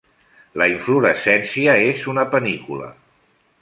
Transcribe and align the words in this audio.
La 0.61 0.67
inflorescència 0.75 1.79
és 1.93 2.03
una 2.17 2.27
panícula. 2.35 2.93